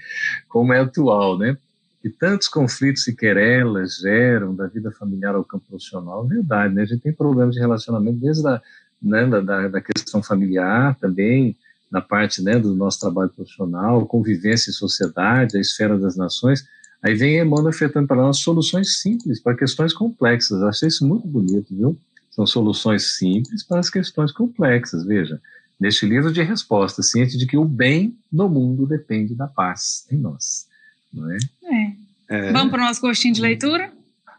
como 0.47 0.73
é 0.73 0.79
atual, 0.79 1.37
né? 1.37 1.57
E 2.01 2.09
tantos 2.09 2.47
conflitos 2.47 3.05
e 3.07 3.15
querelas 3.15 3.97
geram 3.97 4.55
da 4.55 4.67
vida 4.67 4.89
familiar 4.91 5.35
ao 5.35 5.43
campo 5.43 5.65
profissional, 5.67 6.25
verdade, 6.25 6.73
né? 6.73 6.83
A 6.83 6.85
gente 6.85 7.01
tem 7.01 7.11
problemas 7.11 7.55
de 7.55 7.59
relacionamento 7.59 8.17
desde 8.17 8.47
a, 8.47 8.61
né, 9.01 9.27
da, 9.27 9.67
da 9.67 9.81
questão 9.81 10.23
familiar 10.23 10.95
também, 10.99 11.57
na 11.91 12.01
parte 12.01 12.41
né, 12.41 12.57
do 12.59 12.75
nosso 12.75 12.99
trabalho 12.99 13.29
profissional, 13.29 14.05
convivência 14.05 14.69
em 14.69 14.73
sociedade, 14.73 15.57
a 15.57 15.61
esfera 15.61 15.97
das 15.97 16.15
nações, 16.15 16.65
aí 17.01 17.15
vem 17.15 17.39
Emmanuel 17.39 17.69
ofertando 17.69 18.07
para 18.07 18.17
nós 18.17 18.37
soluções 18.37 18.99
simples 18.99 19.41
para 19.41 19.55
questões 19.55 19.93
complexas. 19.93 20.61
Achei 20.63 20.87
isso 20.87 21.07
muito 21.07 21.27
bonito, 21.27 21.75
viu? 21.75 21.97
São 22.29 22.45
soluções 22.45 23.15
simples 23.15 23.63
para 23.63 23.79
as 23.79 23.89
questões 23.89 24.31
complexas. 24.31 25.03
Veja, 25.03 25.41
neste 25.79 26.05
livro 26.05 26.31
de 26.31 26.41
respostas, 26.43 27.09
ciente 27.09 27.37
de 27.37 27.47
que 27.47 27.57
o 27.57 27.65
bem 27.65 28.15
no 28.31 28.47
mundo 28.47 28.85
depende 28.85 29.33
da 29.33 29.47
paz 29.47 30.05
em 30.11 30.17
nós. 30.17 30.67
Não 31.11 31.31
é? 31.31 31.37
é. 31.63 31.95
é. 32.29 32.51
Vamos 32.51 32.69
para 32.69 32.83
o 32.83 32.85
nosso 32.85 33.01
gostinho 33.01 33.33
de 33.33 33.41
leitura? 33.41 33.91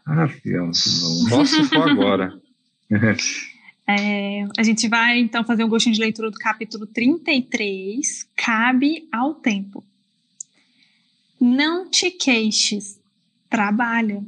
Ah, 0.05 0.27
vamos. 0.45 1.27
Posso 1.29 1.63
for 1.65 1.89
agora. 1.89 2.33
É, 3.99 4.47
a 4.57 4.63
gente 4.63 4.87
vai 4.87 5.19
então 5.19 5.43
fazer 5.43 5.63
um 5.63 5.69
gostinho 5.69 5.95
de 5.95 6.01
leitura 6.01 6.31
do 6.31 6.37
capítulo 6.37 6.85
33, 6.85 8.25
Cabe 8.35 9.07
ao 9.11 9.35
Tempo. 9.35 9.83
Não 11.39 11.89
te 11.89 12.09
queixes, 12.11 12.99
trabalha. 13.49 14.23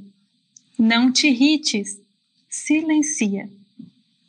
Não 0.78 1.12
te 1.12 1.28
irrites, 1.28 2.00
silencia. 2.50 3.50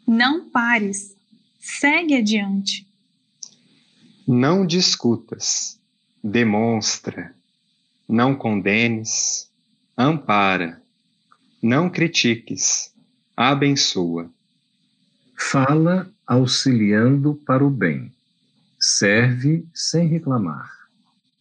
Não 0.06 0.48
pares, 0.50 1.16
segue 1.58 2.14
adiante. 2.14 2.86
Não 4.28 4.66
discutas, 4.66 5.80
demonstra. 6.22 7.34
Não 8.06 8.36
condenes, 8.36 9.50
ampara. 9.96 10.82
Não 11.62 11.88
critiques, 11.88 12.92
abençoa 13.34 14.33
Fala 15.36 16.10
auxiliando 16.26 17.34
para 17.46 17.64
o 17.64 17.70
bem. 17.70 18.12
Serve 18.78 19.66
sem 19.74 20.08
reclamar. 20.08 20.70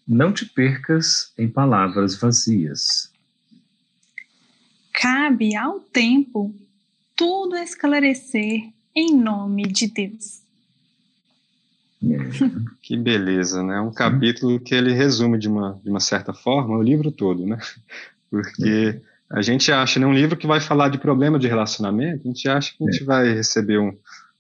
Não 0.08 0.34
te 0.34 0.46
percas 0.46 1.32
em 1.38 1.48
palavras 1.48 2.16
vazias. 2.16 3.12
Cabe 4.94 5.56
ao 5.56 5.80
tempo 5.80 6.54
tudo 7.16 7.56
esclarecer 7.56 8.72
em 8.96 9.16
nome 9.18 9.64
de 9.64 9.88
Deus. 9.88 10.42
É. 12.04 12.18
Que 12.84 12.98
beleza, 12.98 13.64
né? 13.64 13.80
Um 13.80 13.94
capítulo 13.94 14.60
que 14.60 14.76
ele 14.76 14.92
resume 14.92 15.40
de 15.40 15.48
uma, 15.48 15.80
de 15.82 15.90
uma 15.90 16.02
certa 16.02 16.34
forma 16.34 16.78
o 16.78 16.84
livro 16.84 17.10
todo, 17.12 17.46
né? 17.46 17.58
Porque 18.30 19.02
é 19.02 19.13
a 19.34 19.42
gente 19.42 19.72
acha, 19.72 20.00
né, 20.00 20.06
um 20.06 20.14
livro 20.14 20.38
que 20.38 20.46
vai 20.46 20.60
falar 20.60 20.90
de 20.90 21.00
problema 21.00 21.40
de 21.40 21.48
relacionamento, 21.48 22.22
a 22.24 22.28
gente 22.28 22.48
acha 22.48 22.74
que 22.78 22.84
a 22.84 22.92
gente 22.92 23.02
é. 23.02 23.06
vai 23.06 23.34
receber 23.34 23.80
um, 23.80 23.92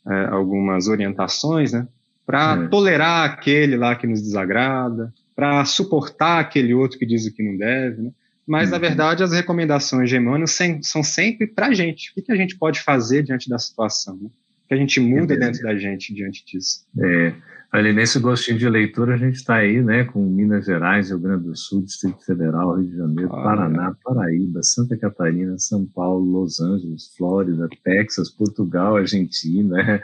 é, 0.07 0.25
algumas 0.25 0.88
orientações, 0.88 1.73
né, 1.73 1.88
para 2.25 2.53
é. 2.53 2.67
tolerar 2.67 3.29
aquele 3.29 3.75
lá 3.75 3.95
que 3.95 4.05
nos 4.05 4.21
desagrada, 4.21 5.12
para 5.35 5.65
suportar 5.65 6.39
aquele 6.39 6.75
outro 6.75 7.00
que 7.00 7.07
diz 7.07 7.25
o 7.25 7.33
que 7.33 7.41
não 7.41 7.57
deve, 7.57 8.03
né? 8.03 8.12
Mas, 8.45 8.65
uhum. 8.65 8.71
na 8.71 8.77
verdade, 8.77 9.23
as 9.23 9.31
recomendações 9.31 10.09
de 10.09 10.17
Emmanuel 10.17 10.45
são 10.81 11.01
sempre 11.01 11.47
para 11.47 11.67
a 11.67 11.73
gente. 11.73 12.12
O 12.12 12.21
que, 12.21 12.31
a 12.31 12.35
gente 12.35 12.57
pode 12.57 12.81
fazer 12.81 13.23
diante 13.23 13.50
da 13.50 13.57
situação? 13.57 14.17
Né? 14.21 14.29
Que 14.74 14.77
a 14.77 14.80
gente 14.80 15.00
muda 15.00 15.38
dentro 15.38 15.62
da 15.62 15.75
gente 15.75 16.13
diante 16.13 16.44
disso? 16.46 16.86
É, 17.00 17.34
Ali 17.72 17.92
nesse 17.92 18.20
gostinho 18.20 18.58
de 18.58 18.70
leitura, 18.70 19.15
a 19.15 19.18
gente 19.18 19.36
está 19.36 19.56
aí, 19.56 19.82
né, 19.82 20.03
com 20.03 20.24
Minas 20.24 20.65
Gerais, 20.65 21.10
Rio 21.10 21.20
Grande 21.20 21.46
do 21.46 21.56
Sul, 21.56 21.84
Distrito 21.84 22.24
Federal, 22.24 22.75
Rio 22.75 22.88
de 22.88 22.98
Janeiro, 22.98 23.34
ah, 23.34 23.44
Paraná, 23.44 23.88
é. 23.89 24.03
Paraíba, 24.03 24.62
Santa 24.62 24.96
Catarina, 24.96 25.58
São 25.58 25.84
Paulo, 25.86 26.24
Los 26.24 26.60
Angeles, 26.60 27.15
Flórida, 27.15 27.68
Texas, 27.84 28.30
Portugal, 28.30 28.98
Argentina. 28.98 30.01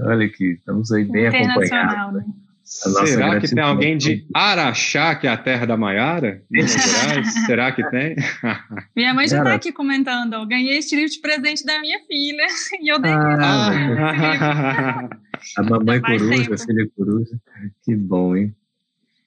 Olha 0.00 0.28
que 0.28 0.54
estamos 0.54 0.90
aí 0.90 1.04
bem 1.04 1.28
acompanhados. 1.28 2.20
Né? 2.20 2.24
Será 2.68 3.40
que 3.40 3.48
tem 3.48 3.62
alguém 3.62 3.96
de 3.96 4.26
Araxá, 4.34 5.14
que 5.14 5.26
é 5.26 5.30
a 5.30 5.38
terra 5.38 5.64
da 5.64 5.74
Maiara? 5.74 6.42
Será 7.46 7.72
que 7.72 7.82
tem? 7.88 8.14
minha 8.94 9.14
mãe 9.14 9.26
já 9.26 9.38
está 9.38 9.54
aqui 9.54 9.72
comentando, 9.72 10.34
ó, 10.34 10.44
ganhei 10.44 10.76
este 10.76 10.94
livro 10.94 11.10
de 11.10 11.18
presente 11.18 11.64
da 11.64 11.80
minha 11.80 11.98
filha 12.06 12.46
e 12.82 12.92
eu 12.92 12.98
dei 12.98 13.10
ah. 13.10 15.08
A 15.56 15.62
mamãe 15.62 15.98
coruja, 15.98 16.54
a 16.54 16.58
filha 16.58 16.86
coruja. 16.94 17.40
Que 17.82 17.96
bom, 17.96 18.36
hein? 18.36 18.54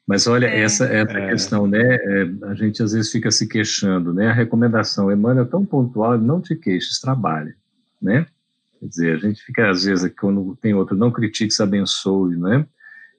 Mas 0.05 0.27
olha, 0.27 0.45
é. 0.45 0.62
essa, 0.62 0.86
essa 0.86 1.17
é. 1.17 1.29
questão, 1.31 1.65
né? 1.65 1.95
É, 1.95 2.29
a 2.43 2.53
gente 2.53 2.83
às 2.83 2.91
vezes 2.91 3.12
fica 3.12 3.31
se 3.31 3.48
queixando, 3.48 4.13
né? 4.13 4.27
A 4.27 4.33
recomendação, 4.33 5.12
Emmanuel 5.12 5.45
é 5.45 5.50
tão 5.50 5.65
pontual, 5.65 6.15
não 6.15 6.39
te 6.39 6.55
queixes, 6.55 7.00
trabalhe, 7.00 7.55
né? 8.00 8.27
Quer 8.79 8.88
dizer, 8.88 9.15
a 9.15 9.19
gente 9.19 9.41
fica 9.41 9.67
às 9.67 9.83
vezes, 9.86 10.12
quando 10.19 10.55
tem 10.62 10.75
outro, 10.75 10.95
não 10.95 11.10
critique, 11.10 11.51
se 11.51 11.63
abençoe, 11.63 12.36
né? 12.36 12.67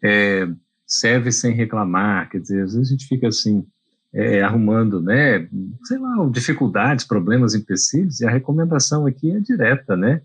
É, 0.02 0.48
serve 0.86 1.30
sem 1.30 1.54
reclamar, 1.54 2.28
quer 2.30 2.40
dizer, 2.40 2.62
às 2.62 2.74
vezes 2.74 2.88
a 2.88 2.92
gente 2.92 3.06
fica 3.06 3.28
assim, 3.28 3.66
é, 4.12 4.42
arrumando, 4.42 5.00
né, 5.00 5.48
sei 5.84 5.98
lá, 5.98 6.28
dificuldades, 6.30 7.04
problemas, 7.04 7.54
empecilhos, 7.54 8.20
e 8.20 8.26
a 8.26 8.30
recomendação 8.30 9.06
aqui 9.06 9.30
é 9.30 9.40
direta, 9.40 9.96
né, 9.96 10.20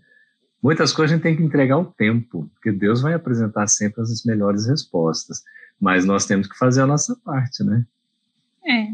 Muitas 0.62 0.92
coisas 0.92 1.12
a 1.12 1.14
gente 1.14 1.22
tem 1.22 1.36
que 1.36 1.42
entregar 1.42 1.78
o 1.78 1.84
tempo, 1.84 2.50
porque 2.54 2.72
Deus 2.72 3.00
vai 3.00 3.14
apresentar 3.14 3.66
sempre 3.68 4.02
as 4.02 4.24
melhores 4.24 4.66
respostas, 4.66 5.42
mas 5.80 6.04
nós 6.04 6.26
temos 6.26 6.48
que 6.48 6.58
fazer 6.58 6.82
a 6.82 6.86
nossa 6.86 7.14
parte, 7.24 7.62
né? 7.62 7.86
É. 8.66 8.88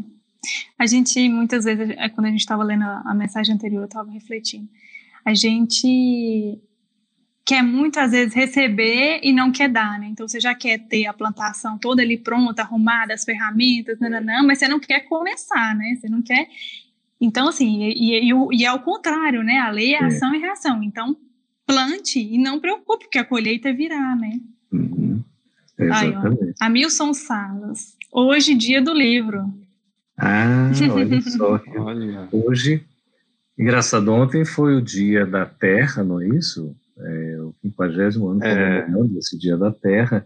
A 0.77 0.85
gente, 0.85 1.27
muitas 1.27 1.65
vezes, 1.65 1.89
é, 1.97 2.07
quando 2.09 2.27
a 2.27 2.29
gente 2.29 2.41
estava 2.41 2.63
lendo 2.63 2.83
a, 2.83 3.13
mensagem 3.15 3.55
anterior, 3.55 3.81
eu 3.81 3.85
estava 3.85 4.11
refletindo, 4.11 4.69
a 5.25 5.33
gente 5.33 6.61
quer 7.45 7.61
muitas 7.61 8.11
vezes 8.11 8.33
receber 8.33 9.19
e 9.21 9.31
não 9.31 9.51
quer 9.51 9.69
dar, 9.69 9.99
né? 9.99 10.07
Então 10.07 10.27
você 10.27 10.39
já 10.39 10.55
quer 10.55 10.79
ter 10.79 11.05
a 11.05 11.13
plantação 11.13 11.77
toda 11.77 12.01
ali 12.01 12.17
pronta, 12.17 12.63
arrumada, 12.63 13.13
as 13.13 13.23
ferramentas, 13.23 13.99
nananã, 13.99 14.41
mas 14.41 14.57
você 14.57 14.67
não 14.67 14.79
quer 14.79 15.01
começar, 15.01 15.75
né? 15.75 15.95
Você 15.95 16.09
não 16.09 16.23
quer. 16.23 16.47
Então, 17.21 17.47
assim, 17.47 17.83
e, 17.83 17.93
e, 17.93 18.31
e, 18.31 18.33
e 18.51 18.65
é 18.65 18.67
ao 18.67 18.79
contrário, 18.79 19.43
né? 19.43 19.59
A 19.59 19.69
lei 19.69 19.93
é, 19.93 19.99
é 19.99 20.05
ação 20.05 20.33
e 20.33 20.39
reação. 20.39 20.81
Então, 20.81 21.15
plante 21.67 22.19
e 22.19 22.37
não 22.39 22.59
preocupe, 22.59 23.05
porque 23.05 23.19
a 23.19 23.23
colheita 23.23 23.71
virá, 23.71 24.15
né? 24.15 24.39
Uhum. 24.71 25.23
Exatamente. 25.77 26.43
Aí, 26.43 26.53
Amilson 26.59 27.13
Salas, 27.13 27.95
hoje 28.11 28.55
dia 28.55 28.81
do 28.81 28.93
livro. 28.93 29.53
Ah, 30.17 30.71
olha 30.91 31.21
só. 31.21 31.61
olha. 31.77 32.27
Hoje, 32.31 32.83
engraçado, 33.57 34.11
ontem 34.11 34.43
foi 34.45 34.75
o 34.75 34.81
dia 34.81 35.25
da 35.27 35.45
Terra, 35.45 36.03
não 36.03 36.19
é 36.19 36.27
isso? 36.29 36.75
É, 36.97 37.34
o 37.34 37.34
50 37.71 38.19
ano 38.19 38.43
é. 38.43 38.81
comemorando 38.81 39.17
esse 39.19 39.37
dia 39.37 39.57
da 39.57 39.71
Terra. 39.71 40.25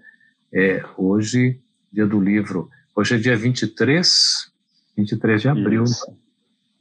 É, 0.51 0.84
hoje, 0.98 1.60
dia 1.91 2.05
do 2.05 2.19
livro. 2.19 2.69
Hoje 2.96 3.15
é 3.15 3.17
dia 3.17 3.36
23, 3.36 4.51
23 4.98 5.41
de 5.41 5.48
abril. 5.48 5.84
Isso. 5.84 6.17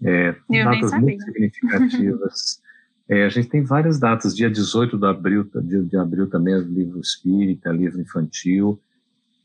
É, 0.02 0.34
datas 0.50 0.92
muito 1.00 1.22
significativas. 1.24 2.60
É, 3.10 3.24
a 3.24 3.28
gente 3.30 3.48
tem 3.48 3.62
várias 3.62 3.98
datas, 3.98 4.36
dia 4.36 4.50
18 4.50 4.98
de 4.98 5.06
abril, 5.06 5.50
dia 5.62 5.82
de 5.82 5.96
abril 5.96 6.28
também 6.28 6.52
é 6.52 6.58
livro 6.58 7.00
espírita, 7.00 7.70
livro 7.70 7.98
infantil. 8.02 8.78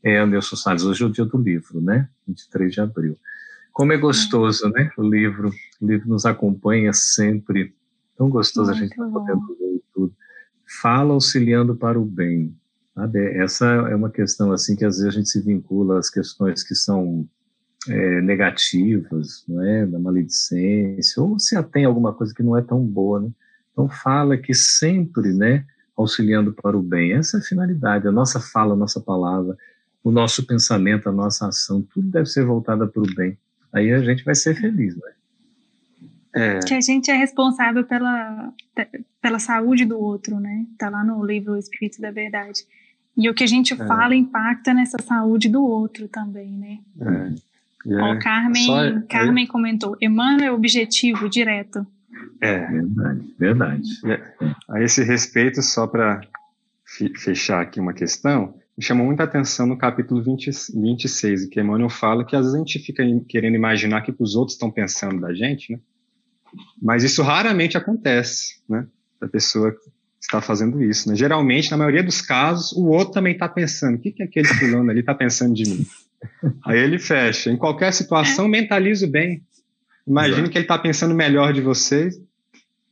É, 0.02 0.18
Anderson 0.18 0.54
Salles, 0.54 0.84
hoje 0.84 1.02
é 1.02 1.06
o 1.06 1.10
dia 1.10 1.24
do 1.24 1.38
livro, 1.38 1.80
né? 1.80 2.06
23 2.28 2.74
de 2.74 2.80
abril. 2.82 3.18
Como 3.72 3.90
é 3.94 3.96
gostoso, 3.96 4.68
né? 4.68 4.90
O 4.98 5.02
livro, 5.02 5.50
o 5.80 5.86
livro 5.86 6.10
nos 6.10 6.26
acompanha 6.26 6.92
sempre. 6.92 7.74
Tão 8.18 8.28
gostoso 8.28 8.70
Muito 8.70 8.76
a 8.76 8.82
gente 8.82 8.90
estar 8.92 9.06
tá 9.06 9.10
podendo 9.10 9.56
ler. 9.58 9.63
Fala 10.66 11.14
auxiliando 11.14 11.74
para 11.74 11.98
o 11.98 12.04
bem. 12.04 12.54
Sabe? 12.94 13.18
Essa 13.38 13.66
é 13.66 13.94
uma 13.94 14.10
questão 14.10 14.52
assim 14.52 14.76
que 14.76 14.84
às 14.84 14.96
vezes 14.96 15.14
a 15.14 15.18
gente 15.18 15.28
se 15.28 15.40
vincula 15.40 15.98
às 15.98 16.08
questões 16.08 16.62
que 16.62 16.74
são 16.74 17.28
é, 17.88 18.20
negativas, 18.20 19.44
não 19.48 19.62
é? 19.62 19.86
Da 19.86 19.98
maledicência, 19.98 21.22
ou 21.22 21.38
se 21.38 21.56
a 21.56 21.66
alguma 21.86 22.12
coisa 22.12 22.32
que 22.34 22.42
não 22.42 22.56
é 22.56 22.62
tão 22.62 22.84
boa, 22.84 23.20
né? 23.20 23.30
Então 23.72 23.88
fala 23.88 24.36
que 24.36 24.54
sempre, 24.54 25.34
né, 25.34 25.66
auxiliando 25.96 26.52
para 26.52 26.76
o 26.76 26.82
bem. 26.82 27.12
Essa 27.12 27.38
é 27.38 27.40
a 27.40 27.42
finalidade. 27.42 28.06
A 28.06 28.12
nossa 28.12 28.40
fala, 28.40 28.74
a 28.74 28.76
nossa 28.76 29.00
palavra, 29.00 29.56
o 30.02 30.12
nosso 30.12 30.46
pensamento, 30.46 31.08
a 31.08 31.12
nossa 31.12 31.48
ação, 31.48 31.82
tudo 31.82 32.08
deve 32.08 32.26
ser 32.26 32.44
voltada 32.44 32.86
para 32.86 33.02
o 33.02 33.14
bem. 33.14 33.36
Aí 33.72 33.92
a 33.92 34.00
gente 34.00 34.24
vai 34.24 34.34
ser 34.34 34.54
feliz, 34.54 34.94
né? 34.96 35.12
É. 36.34 36.58
Que 36.60 36.74
a 36.74 36.80
gente 36.80 37.10
é 37.10 37.14
responsável 37.14 37.84
pela, 37.84 38.52
pela 39.22 39.38
saúde 39.38 39.84
do 39.84 39.98
outro, 39.98 40.40
né? 40.40 40.66
Tá 40.76 40.90
lá 40.90 41.04
no 41.04 41.24
livro 41.24 41.52
O 41.52 41.56
Espírito 41.56 42.00
da 42.00 42.10
Verdade. 42.10 42.64
E 43.16 43.30
o 43.30 43.34
que 43.34 43.44
a 43.44 43.46
gente 43.46 43.72
é. 43.72 43.76
fala 43.76 44.16
impacta 44.16 44.74
nessa 44.74 44.96
saúde 45.00 45.48
do 45.48 45.64
outro 45.64 46.08
também, 46.08 46.50
né? 46.50 46.78
É. 47.00 47.54
Ó, 48.00 48.18
Carmen, 48.18 48.64
Só, 48.64 49.00
Carmen 49.08 49.46
comentou, 49.46 49.96
Emmanuel 50.00 50.48
é 50.48 50.52
objetivo 50.52 51.28
direto. 51.28 51.86
É. 52.40 52.66
Verdade, 52.66 53.34
verdade. 53.38 53.88
A 54.68 54.82
esse 54.82 55.04
respeito, 55.04 55.62
só 55.62 55.86
para 55.86 56.20
fechar 57.16 57.60
aqui 57.60 57.78
uma 57.78 57.92
questão, 57.92 58.54
me 58.76 58.82
chamou 58.82 59.06
muita 59.06 59.22
atenção 59.22 59.66
no 59.66 59.76
capítulo 59.76 60.22
20, 60.22 60.50
26, 60.74 61.44
em 61.44 61.48
que 61.48 61.60
Emmanuel 61.60 61.88
fala 61.88 62.24
que 62.24 62.34
às 62.34 62.42
vezes 62.42 62.54
a 62.54 62.58
gente 62.58 62.78
fica 62.80 63.04
querendo 63.28 63.54
imaginar 63.54 64.02
o 64.02 64.04
que 64.04 64.14
os 64.18 64.34
outros 64.34 64.54
estão 64.54 64.70
pensando 64.70 65.20
da 65.20 65.32
gente, 65.32 65.72
né? 65.72 65.78
Mas 66.80 67.02
isso 67.04 67.22
raramente 67.22 67.76
acontece, 67.76 68.60
né? 68.68 68.86
A 69.20 69.26
pessoa 69.26 69.74
está 70.20 70.40
fazendo 70.40 70.82
isso, 70.82 71.08
né? 71.08 71.16
Geralmente, 71.16 71.70
na 71.70 71.76
maioria 71.76 72.02
dos 72.02 72.20
casos, 72.20 72.72
o 72.72 72.86
outro 72.86 73.14
também 73.14 73.32
está 73.32 73.48
pensando, 73.48 73.96
o 73.96 73.98
que, 73.98 74.12
que 74.12 74.22
aquele 74.22 74.48
fulano 74.48 74.90
ali 74.90 75.00
está 75.00 75.14
pensando 75.14 75.54
de 75.54 75.68
mim? 75.68 75.86
Aí 76.64 76.78
ele 76.78 76.98
fecha. 76.98 77.50
Em 77.50 77.56
qualquer 77.56 77.92
situação, 77.92 78.48
mentalizo 78.48 79.06
bem. 79.06 79.42
Imagine 80.06 80.48
que 80.48 80.58
ele 80.58 80.64
está 80.64 80.78
pensando 80.78 81.14
melhor 81.14 81.52
de 81.52 81.60
vocês 81.60 82.18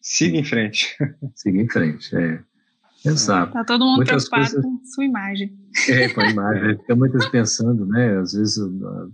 siga 0.03 0.37
em 0.37 0.45
frente. 0.45 0.97
Siga 1.37 1.63
em 1.63 1.69
frente, 1.69 2.15
é. 2.15 2.41
Exato. 3.05 3.53
Tá 3.53 3.65
todo 3.65 3.85
mundo 3.85 3.97
muitas 3.97 4.29
preocupado 4.29 4.63
coisas... 4.63 4.63
com 4.63 4.85
sua 4.85 5.05
imagem. 5.05 5.57
É, 5.89 6.09
com 6.09 6.21
a 6.21 6.31
imagem. 6.31 6.79
Fica 6.79 6.95
muitas 6.95 7.29
pensando, 7.29 7.87
né? 7.87 8.19
Às 8.19 8.33
vezes 8.33 8.59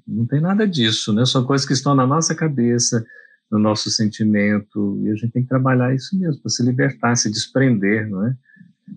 não 0.07 0.26
tem 0.26 0.40
nada 0.40 0.67
disso, 0.67 1.12
né? 1.12 1.25
São 1.25 1.45
coisas 1.45 1.67
que 1.67 1.73
estão 1.73 1.95
na 1.95 2.07
nossa 2.07 2.35
cabeça, 2.35 3.05
no 3.50 3.59
nosso 3.59 3.90
sentimento, 3.90 5.00
e 5.02 5.11
a 5.11 5.14
gente 5.14 5.33
tem 5.33 5.43
que 5.43 5.49
trabalhar 5.49 5.95
isso 5.95 6.19
mesmo, 6.19 6.40
para 6.43 6.50
se 6.50 6.62
libertar, 6.62 7.17
se 7.17 7.31
desprender, 7.31 8.09
não 8.09 8.26
é? 8.26 8.37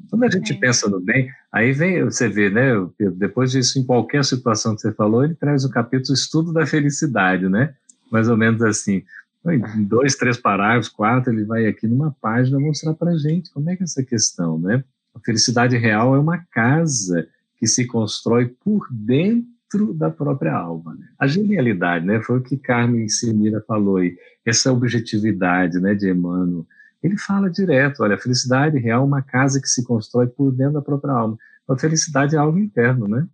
Quando 0.09 0.23
a 0.23 0.29
gente 0.29 0.53
é. 0.53 0.57
pensa 0.57 0.89
no 0.89 0.99
bem, 0.99 1.29
aí 1.51 1.71
vem, 1.71 2.03
você 2.03 2.27
vê, 2.27 2.49
né, 2.49 2.71
Pedro, 2.97 3.15
depois 3.15 3.51
disso, 3.51 3.79
em 3.79 3.85
qualquer 3.85 4.23
situação 4.23 4.75
que 4.75 4.81
você 4.81 4.91
falou, 4.91 5.23
ele 5.23 5.35
traz 5.35 5.63
o 5.65 5.69
capítulo 5.69 6.13
Estudo 6.13 6.53
da 6.53 6.65
Felicidade, 6.65 7.47
né? 7.49 7.73
Mais 8.11 8.27
ou 8.29 8.37
menos 8.37 8.61
assim. 8.61 9.03
Em 9.45 9.83
dois, 9.83 10.15
três 10.15 10.37
parágrafos, 10.37 10.89
quatro, 10.89 11.33
ele 11.33 11.43
vai 11.43 11.65
aqui 11.65 11.87
numa 11.87 12.15
página 12.21 12.59
mostrar 12.59 12.93
para 12.93 13.17
gente 13.17 13.51
como 13.51 13.69
é 13.69 13.75
que 13.75 13.83
é 13.83 13.85
essa 13.85 14.03
questão, 14.03 14.59
né? 14.59 14.83
A 15.15 15.19
felicidade 15.19 15.75
real 15.77 16.15
é 16.15 16.19
uma 16.19 16.37
casa 16.37 17.27
que 17.57 17.67
se 17.67 17.85
constrói 17.85 18.47
por 18.63 18.87
dentro 18.91 19.49
da 19.93 20.09
própria 20.09 20.53
alma. 20.53 20.95
Né? 20.95 21.07
A 21.19 21.27
genialidade, 21.27 22.05
né? 22.05 22.21
Foi 22.21 22.39
o 22.39 22.43
que 22.43 22.57
Carmen 22.57 23.07
Simira 23.07 23.63
falou 23.67 23.97
aí, 23.97 24.17
essa 24.45 24.71
objetividade, 24.71 25.79
né, 25.79 25.93
de 25.93 26.09
Emmanuel. 26.09 26.65
Ele 27.01 27.17
fala 27.17 27.49
direto, 27.49 28.03
olha, 28.03 28.15
a 28.15 28.19
felicidade 28.19 28.77
real 28.77 29.01
é 29.01 29.05
uma 29.05 29.21
casa 29.21 29.59
que 29.59 29.67
se 29.67 29.83
constrói 29.83 30.27
por 30.27 30.51
dentro 30.51 30.73
da 30.73 30.81
própria 30.81 31.13
alma. 31.13 31.37
A 31.67 31.77
felicidade 31.77 32.35
é 32.35 32.39
algo 32.39 32.59
interno, 32.59 33.07
né? 33.07 33.27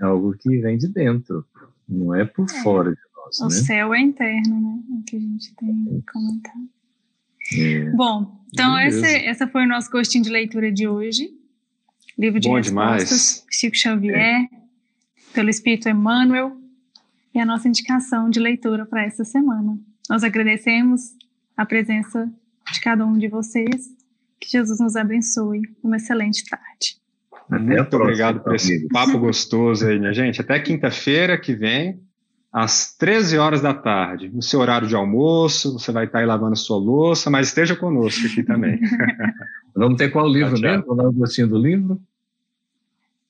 É 0.00 0.04
algo 0.04 0.36
que 0.36 0.58
vem 0.58 0.76
de 0.76 0.88
dentro, 0.88 1.44
não 1.88 2.14
é 2.14 2.24
por 2.24 2.44
é. 2.44 2.62
fora 2.62 2.90
de 2.90 3.00
nós, 3.14 3.40
o 3.40 3.44
né? 3.44 3.50
céu 3.50 3.94
é 3.94 4.00
interno, 4.00 4.60
né? 4.60 4.82
É 4.90 4.94
o 4.94 5.02
que 5.04 5.16
a 5.16 5.20
gente 5.20 5.54
tem 5.54 6.04
comentado. 6.12 6.68
É. 7.56 7.90
Bom, 7.92 8.44
então 8.52 8.76
essa, 8.76 9.06
essa 9.06 9.46
foi 9.46 9.64
o 9.64 9.68
nosso 9.68 9.90
gostinho 9.90 10.24
de 10.24 10.30
leitura 10.30 10.70
de 10.70 10.86
hoje. 10.86 11.30
Livro 12.18 12.40
de 12.40 12.48
Bom 12.48 12.56
respostas, 12.56 13.08
demais. 13.08 13.46
Chico 13.50 13.76
Xavier, 13.76 14.16
é. 14.16 14.48
Pelo 15.36 15.50
Espírito 15.50 15.86
Emmanuel, 15.86 16.56
e 17.34 17.38
a 17.38 17.44
nossa 17.44 17.68
indicação 17.68 18.30
de 18.30 18.40
leitura 18.40 18.86
para 18.86 19.04
essa 19.04 19.22
semana. 19.22 19.78
Nós 20.08 20.24
agradecemos 20.24 21.10
a 21.54 21.66
presença 21.66 22.26
de 22.72 22.80
cada 22.80 23.04
um 23.04 23.18
de 23.18 23.28
vocês. 23.28 23.94
Que 24.40 24.48
Jesus 24.50 24.80
nos 24.80 24.96
abençoe. 24.96 25.60
Uma 25.84 25.96
excelente 25.96 26.42
tarde. 26.48 26.96
Até 27.50 27.62
Muito 27.62 27.96
obrigado 27.98 28.40
por 28.40 28.54
esse 28.54 28.88
papo 28.88 29.18
gostoso 29.18 29.86
aí, 29.86 29.98
minha 29.98 30.14
gente. 30.14 30.40
Até 30.40 30.58
quinta-feira 30.58 31.38
que 31.38 31.54
vem 31.54 32.00
às 32.50 32.96
13 32.96 33.36
horas 33.36 33.60
da 33.60 33.74
tarde, 33.74 34.30
no 34.30 34.40
seu 34.40 34.60
horário 34.60 34.88
de 34.88 34.94
almoço, 34.94 35.74
você 35.74 35.92
vai 35.92 36.06
estar 36.06 36.20
aí 36.20 36.26
lavando 36.26 36.56
sua 36.56 36.78
louça, 36.78 37.28
mas 37.28 37.48
esteja 37.48 37.76
conosco 37.76 38.26
aqui 38.26 38.42
também. 38.42 38.80
Vamos 39.76 39.98
ter 39.98 40.08
qual 40.08 40.26
livro 40.26 40.58
mesmo? 40.58 40.82
Vamos 40.86 40.96
dar 40.96 41.10
um 41.10 41.12
gostinho 41.12 41.48
do 41.48 41.58
livro? 41.58 42.00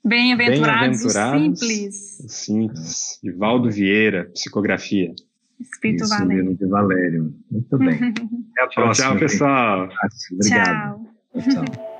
Bem-aventurados, 0.06 1.02
Bem 1.02 1.56
simples. 1.56 2.24
Simples, 2.28 3.18
de 3.20 3.32
Valdo 3.32 3.68
Vieira, 3.68 4.30
psicografia. 4.32 5.12
Espírito 5.60 6.04
Isso, 6.04 6.16
Valério. 6.16 6.54
de 6.54 6.66
Valério. 6.66 7.34
Muito 7.50 7.78
bem. 7.78 8.14
Até 8.56 8.62
a 8.62 8.68
próxima. 8.68 9.08
Tchau, 9.08 9.18
pessoal. 9.18 9.88
Obrigado. 10.32 11.00
Tchau. 11.32 11.64
tchau. 11.64 11.96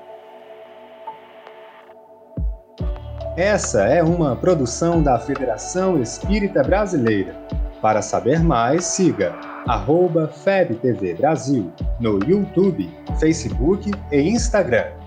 Essa 3.35 3.83
é 3.83 4.01
uma 4.01 4.37
produção 4.37 5.03
da 5.03 5.19
Federação 5.19 6.01
Espírita 6.01 6.63
Brasileira. 6.63 7.33
Para 7.81 8.01
saber 8.01 8.39
mais, 8.39 8.85
siga 8.85 9.35
arroba 9.67 10.29
FebTV 10.29 11.15
Brasil 11.15 11.71
no 11.99 12.19
YouTube, 12.23 12.89
Facebook 13.19 13.91
e 14.13 14.21
Instagram. 14.21 15.06